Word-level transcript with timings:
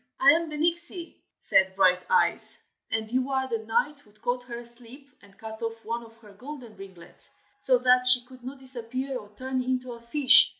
"I 0.19 0.31
am 0.31 0.49
the 0.49 0.57
Nixie!" 0.57 1.21
said 1.39 1.75
Brighteyes, 1.75 2.63
"and 2.89 3.11
you 3.11 3.29
are 3.29 3.47
the 3.47 3.59
knight 3.59 3.99
who 3.99 4.11
caught 4.13 4.41
her 4.45 4.57
asleep 4.57 5.11
and 5.21 5.37
cut 5.37 5.61
off 5.61 5.85
one 5.85 6.03
of 6.03 6.17
her 6.17 6.33
golden 6.33 6.75
ringlets, 6.75 7.29
so 7.59 7.77
that 7.77 8.07
she 8.07 8.25
could 8.25 8.43
not 8.43 8.57
disappear 8.57 9.15
or 9.15 9.29
turn 9.35 9.61
into 9.61 9.91
a 9.91 10.01
fish. 10.01 10.49